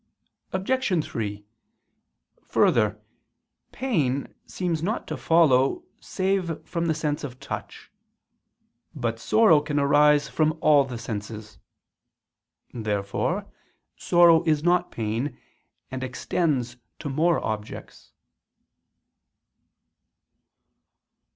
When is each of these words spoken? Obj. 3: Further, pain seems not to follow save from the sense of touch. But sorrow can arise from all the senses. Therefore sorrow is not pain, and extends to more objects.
Obj. 0.51 1.05
3: 1.05 1.45
Further, 2.43 2.99
pain 3.71 4.33
seems 4.47 4.81
not 4.81 5.05
to 5.09 5.15
follow 5.15 5.83
save 5.99 6.67
from 6.67 6.87
the 6.87 6.95
sense 6.95 7.23
of 7.23 7.39
touch. 7.39 7.91
But 8.95 9.19
sorrow 9.19 9.61
can 9.61 9.77
arise 9.79 10.27
from 10.27 10.57
all 10.59 10.85
the 10.85 10.97
senses. 10.97 11.59
Therefore 12.73 13.45
sorrow 13.95 14.41
is 14.45 14.63
not 14.63 14.89
pain, 14.89 15.37
and 15.91 16.03
extends 16.03 16.77
to 16.97 17.07
more 17.07 17.39
objects. 17.39 18.11